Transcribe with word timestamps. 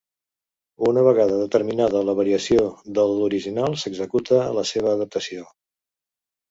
Una 0.91 1.03
vegada 1.07 1.37
determinada 1.41 2.01
la 2.09 2.17
variació 2.21 2.65
de 2.99 3.07
l'original 3.13 3.79
s'executa 3.85 4.45
la 4.61 4.69
seva 4.75 4.97
adaptació. 4.99 5.49